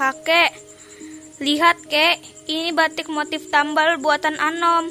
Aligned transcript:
kakek. 0.00 0.56
Lihat 1.44 1.84
kek, 1.84 2.16
ini 2.48 2.72
batik 2.72 3.12
motif 3.12 3.52
tambal 3.52 4.00
buatan 4.00 4.40
Anom. 4.40 4.88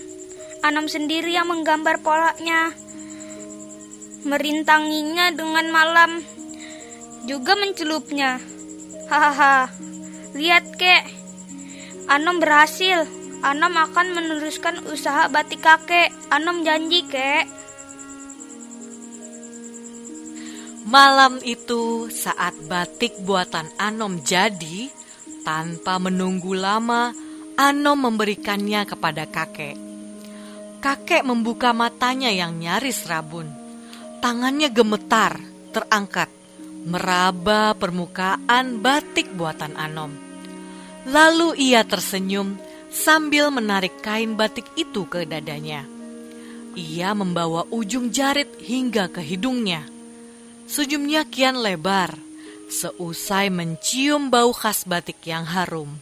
Anom 0.62 0.86
sendiri 0.86 1.34
yang 1.34 1.50
menggambar 1.50 2.06
polanya. 2.06 2.70
Merintanginya 4.22 5.34
dengan 5.34 5.74
malam. 5.74 6.22
Juga 7.26 7.58
mencelupnya. 7.58 8.38
Hahaha. 9.10 9.74
Lihat 10.38 10.78
kek. 10.78 11.10
Anom 12.06 12.38
berhasil. 12.38 13.10
Anom 13.42 13.74
akan 13.74 14.14
meneruskan 14.14 14.86
usaha 14.94 15.26
batik 15.26 15.66
kakek. 15.66 16.14
Anom 16.30 16.62
janji 16.62 17.02
kek. 17.10 17.50
Malam 20.90 21.38
itu 21.46 22.10
saat 22.10 22.58
batik 22.66 23.22
buatan 23.22 23.70
Anom 23.78 24.26
jadi, 24.26 24.90
tanpa 25.46 26.02
menunggu 26.02 26.58
lama, 26.58 27.14
Anom 27.62 28.10
memberikannya 28.10 28.90
kepada 28.90 29.30
kakek. 29.30 29.78
Kakek 30.82 31.22
membuka 31.22 31.78
matanya 31.78 32.34
yang 32.34 32.58
nyaris 32.58 33.06
rabun. 33.06 33.54
Tangannya 34.18 34.74
gemetar, 34.74 35.38
terangkat, 35.70 36.34
meraba 36.90 37.78
permukaan 37.78 38.82
batik 38.82 39.30
buatan 39.38 39.78
Anom. 39.78 40.10
Lalu 41.06 41.70
ia 41.70 41.86
tersenyum 41.86 42.58
sambil 42.90 43.54
menarik 43.54 44.02
kain 44.02 44.34
batik 44.34 44.66
itu 44.74 45.06
ke 45.06 45.30
dadanya. 45.30 45.86
Ia 46.74 47.14
membawa 47.14 47.70
ujung 47.70 48.10
jarit 48.10 48.58
hingga 48.58 49.06
ke 49.14 49.22
hidungnya. 49.22 49.99
Senyumnya 50.70 51.26
kian 51.26 51.58
lebar, 51.66 52.14
seusai 52.70 53.50
mencium 53.50 54.30
bau 54.30 54.54
khas 54.54 54.86
batik 54.86 55.18
yang 55.26 55.42
harum. 55.50 55.98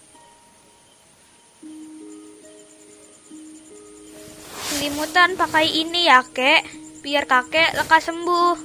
Selimutan 4.67 5.39
pakai 5.39 5.71
ini 5.71 6.11
ya, 6.11 6.19
kek. 6.27 6.67
Biar 6.99 7.23
kakek 7.23 7.79
lekas 7.79 8.11
sembuh. 8.11 8.55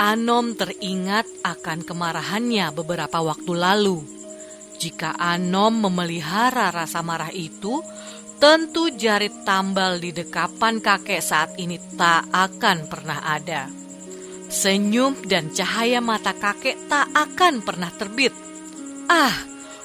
Anom 0.00 0.56
teringat 0.56 1.28
akan 1.44 1.84
kemarahannya 1.84 2.72
beberapa 2.72 3.20
waktu 3.20 3.52
lalu. 3.52 4.00
Jika 4.80 5.12
Anom 5.20 5.84
memelihara 5.84 6.72
rasa 6.72 7.04
marah 7.04 7.30
itu, 7.30 7.84
tentu 8.42 8.90
jarit 8.98 9.46
tambal 9.46 10.02
di 10.02 10.10
dekapan 10.10 10.82
kakek 10.82 11.22
saat 11.22 11.54
ini 11.62 11.78
tak 11.94 12.26
akan 12.34 12.90
pernah 12.90 13.22
ada. 13.22 13.70
Senyum 14.50 15.22
dan 15.30 15.54
cahaya 15.54 16.02
mata 16.02 16.34
kakek 16.34 16.90
tak 16.90 17.06
akan 17.14 17.62
pernah 17.62 17.94
terbit. 17.94 18.34
Ah, 19.06 19.30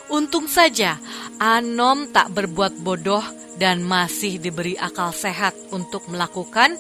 untung 0.10 0.50
saja 0.50 0.98
Anom 1.38 2.10
tak 2.10 2.34
berbuat 2.34 2.82
bodoh 2.82 3.22
dan 3.62 3.86
masih 3.86 4.42
diberi 4.42 4.74
akal 4.74 5.14
sehat 5.14 5.54
untuk 5.70 6.10
melakukan 6.10 6.74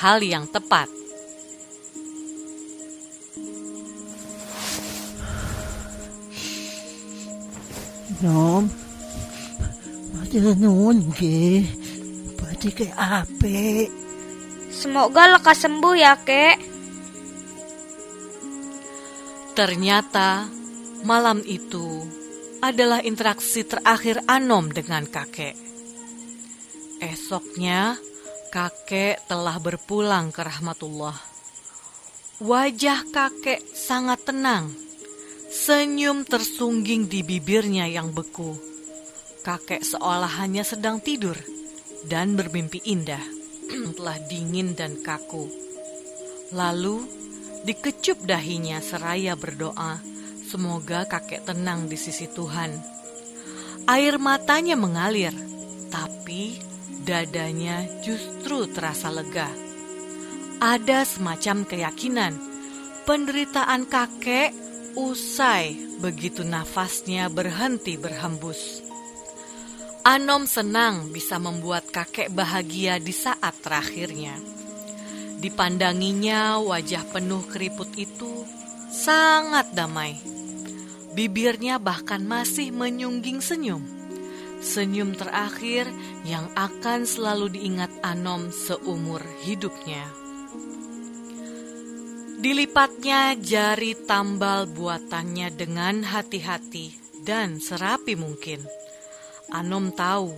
hal 0.00 0.24
yang 0.24 0.48
tepat. 0.48 0.88
Nom, 8.24 8.87
Matur 10.28 10.60
nuwun 10.60 11.08
nggih. 11.08 11.64
Badhe 12.36 12.68
ke 12.76 12.92
apik. 12.92 13.88
Semoga 14.68 15.24
lekas 15.24 15.64
sembuh 15.64 15.96
ya, 15.96 16.20
kek. 16.20 16.60
Ternyata 19.56 20.44
malam 21.08 21.40
itu 21.48 22.04
adalah 22.60 23.00
interaksi 23.00 23.64
terakhir 23.64 24.20
Anom 24.28 24.68
dengan 24.68 25.08
kakek. 25.08 25.56
Esoknya, 27.00 27.96
kakek 28.52 29.24
telah 29.32 29.56
berpulang 29.56 30.28
ke 30.28 30.44
rahmatullah. 30.44 31.16
Wajah 32.44 33.00
kakek 33.08 33.64
sangat 33.72 34.28
tenang. 34.28 34.76
Senyum 35.48 36.28
tersungging 36.28 37.08
di 37.08 37.24
bibirnya 37.24 37.88
yang 37.88 38.12
beku. 38.12 38.68
Kakek 39.48 39.80
seolah 39.80 40.44
hanya 40.44 40.60
sedang 40.60 41.00
tidur 41.00 41.40
dan 42.04 42.36
bermimpi 42.36 42.84
indah. 42.84 43.38
telah 43.96 44.18
dingin 44.28 44.72
dan 44.72 45.00
kaku. 45.00 45.48
Lalu 46.52 47.04
dikecup 47.64 48.24
dahinya 48.24 48.80
seraya 48.80 49.36
berdoa, 49.36 50.00
semoga 50.48 51.04
kakek 51.04 51.44
tenang 51.44 51.88
di 51.88 51.96
sisi 52.00 52.28
Tuhan. 52.28 52.76
Air 53.88 54.20
matanya 54.20 54.76
mengalir, 54.76 55.32
tapi 55.88 56.60
dadanya 57.04 57.88
justru 58.04 58.68
terasa 58.68 59.08
lega. 59.12 59.48
Ada 60.60 61.06
semacam 61.06 61.64
keyakinan 61.64 62.34
penderitaan 63.06 63.86
kakek 63.86 64.52
usai 64.98 65.96
begitu 66.02 66.42
nafasnya 66.42 67.30
berhenti 67.30 67.94
berhembus. 67.94 68.87
Anom 70.06 70.46
senang 70.46 71.10
bisa 71.10 71.38
membuat 71.42 71.90
kakek 71.90 72.30
bahagia 72.30 73.02
di 73.02 73.10
saat 73.10 73.58
terakhirnya. 73.62 74.38
Dipandanginya 75.38 76.58
wajah 76.58 77.06
penuh 77.14 77.46
keriput 77.46 77.94
itu 77.94 78.46
sangat 78.90 79.70
damai. 79.74 80.18
Bibirnya 81.14 81.78
bahkan 81.82 82.22
masih 82.22 82.70
menyungging 82.74 83.42
senyum. 83.42 83.82
Senyum 84.58 85.14
terakhir 85.14 85.86
yang 86.26 86.50
akan 86.58 87.06
selalu 87.06 87.54
diingat 87.54 87.90
Anom 88.02 88.50
seumur 88.50 89.22
hidupnya. 89.46 90.02
Dilipatnya 92.38 93.34
jari 93.34 93.98
tambal 94.06 94.70
buatannya 94.70 95.50
dengan 95.58 96.06
hati-hati 96.06 96.94
dan 97.26 97.58
serapi 97.58 98.14
mungkin. 98.14 98.77
Anom 99.48 99.96
tahu 99.96 100.28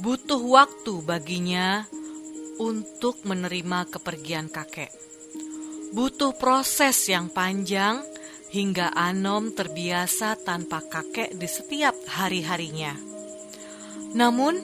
butuh 0.00 0.40
waktu 0.40 1.04
baginya 1.04 1.84
untuk 2.56 3.20
menerima 3.28 3.84
kepergian 3.92 4.48
kakek. 4.48 4.88
Butuh 5.92 6.32
proses 6.40 6.96
yang 7.08 7.28
panjang 7.28 8.00
hingga 8.48 8.96
Anom 8.96 9.52
terbiasa 9.52 10.40
tanpa 10.40 10.80
kakek 10.80 11.36
di 11.36 11.44
setiap 11.44 11.92
hari-harinya. 12.08 12.96
Namun, 14.16 14.56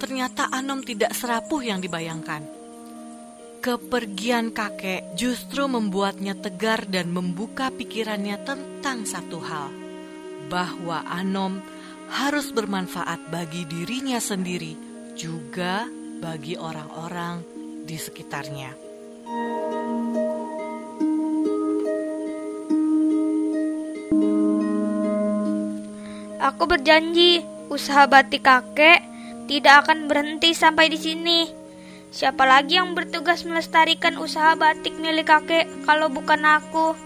ternyata 0.00 0.48
Anom 0.48 0.80
tidak 0.80 1.12
serapuh 1.12 1.60
yang 1.60 1.84
dibayangkan. 1.84 2.48
Kepergian 3.60 4.56
kakek 4.56 5.12
justru 5.20 5.68
membuatnya 5.68 6.32
tegar 6.32 6.88
dan 6.88 7.12
membuka 7.12 7.68
pikirannya 7.68 8.40
tentang 8.40 9.04
satu 9.04 9.38
hal, 9.44 9.68
bahwa 10.48 11.04
Anom 11.04 11.60
harus 12.08 12.50
bermanfaat 12.52 13.28
bagi 13.28 13.68
dirinya 13.68 14.16
sendiri, 14.16 14.74
juga 15.12 15.84
bagi 16.18 16.56
orang-orang 16.56 17.44
di 17.84 17.96
sekitarnya. 17.96 18.70
Aku 26.38 26.64
berjanji, 26.64 27.44
usaha 27.68 28.08
batik 28.08 28.48
kakek 28.48 29.04
tidak 29.46 29.84
akan 29.84 30.08
berhenti 30.08 30.56
sampai 30.56 30.88
di 30.88 30.96
sini. 30.96 31.40
Siapa 32.08 32.48
lagi 32.48 32.80
yang 32.80 32.96
bertugas 32.96 33.44
melestarikan 33.44 34.16
usaha 34.16 34.56
batik 34.56 34.96
milik 34.96 35.28
kakek 35.28 35.68
kalau 35.84 36.08
bukan 36.08 36.40
aku? 36.40 36.96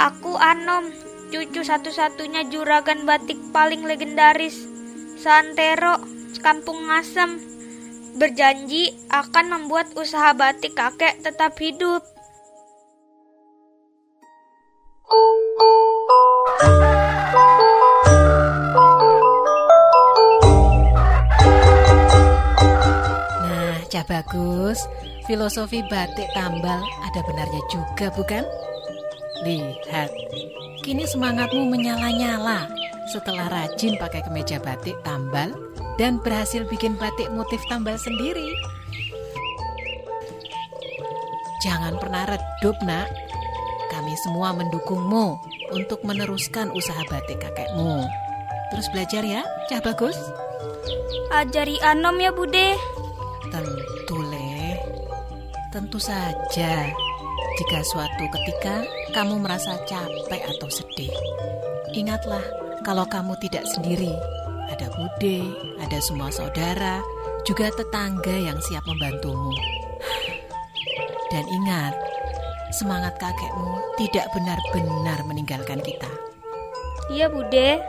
Aku 0.00 0.32
Anom, 0.40 0.88
cucu 1.30 1.62
satu-satunya 1.62 2.50
juragan 2.50 3.06
batik 3.06 3.38
paling 3.54 3.86
legendaris, 3.86 4.66
Santero, 5.14 6.02
Kampung 6.42 6.90
Ngasem, 6.90 7.38
berjanji 8.18 8.90
akan 9.14 9.46
membuat 9.54 9.94
usaha 9.94 10.34
batik 10.34 10.74
kakek 10.74 11.22
tetap 11.22 11.54
hidup. 11.62 12.02
Nah, 23.46 23.78
Cah 23.86 24.04
Bagus, 24.10 24.82
filosofi 25.30 25.86
batik 25.86 26.26
tambal 26.34 26.82
ada 26.82 27.20
benarnya 27.22 27.62
juga 27.70 28.10
bukan? 28.18 28.42
Lihat, 29.40 30.12
kini 30.84 31.08
semangatmu 31.08 31.64
menyala-nyala 31.72 32.68
setelah 33.08 33.48
rajin 33.48 33.96
pakai 33.96 34.20
kemeja 34.20 34.60
batik 34.60 35.00
tambal 35.00 35.50
dan 35.96 36.20
berhasil 36.20 36.68
bikin 36.68 36.92
batik 37.00 37.32
motif 37.32 37.60
tambal 37.72 37.96
sendiri. 37.96 38.52
Jangan 41.64 41.96
pernah 41.96 42.24
redup, 42.28 42.76
nak. 42.84 43.08
Kami 43.88 44.12
semua 44.24 44.52
mendukungmu 44.56 45.36
untuk 45.72 46.00
meneruskan 46.04 46.72
usaha 46.72 47.00
batik 47.08 47.40
kakekmu. 47.40 48.04
Terus 48.72 48.86
belajar 48.92 49.24
ya, 49.24 49.42
Cah 49.68 49.80
Bagus? 49.80 50.16
Ajari 51.32 51.76
Anom 51.84 52.16
ya 52.20 52.32
Bude. 52.32 52.76
Tentu, 53.48 54.18
Le. 54.30 54.78
Tentu 55.72 55.98
saja. 56.00 56.88
Jika 57.60 57.84
suatu 57.84 58.24
ketika 58.32 58.88
kamu 59.12 59.44
merasa 59.44 59.76
capek 59.84 60.48
atau 60.48 60.72
sedih, 60.72 61.12
ingatlah 61.92 62.40
kalau 62.88 63.04
kamu 63.04 63.36
tidak 63.36 63.68
sendiri. 63.68 64.16
Ada 64.72 64.88
Bude, 64.96 65.44
ada 65.76 66.00
semua 66.00 66.32
saudara, 66.32 67.04
juga 67.44 67.68
tetangga 67.68 68.32
yang 68.32 68.56
siap 68.64 68.80
membantumu. 68.88 69.52
Dan 71.28 71.44
ingat, 71.52 71.92
semangat 72.72 73.20
kakekmu 73.20 73.76
tidak 74.00 74.24
benar-benar 74.32 75.20
meninggalkan 75.28 75.84
kita. 75.84 76.08
Iya 77.12 77.28
Bude. 77.28 77.84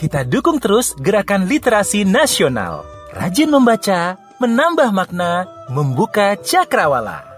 Kita 0.00 0.24
dukung 0.24 0.56
terus 0.58 0.96
gerakan 0.96 1.44
literasi 1.44 2.08
nasional. 2.08 2.91
Rajin 3.12 3.52
membaca, 3.52 4.16
menambah 4.40 4.88
makna, 4.88 5.44
membuka 5.68 6.32
cakrawala. 6.40 7.28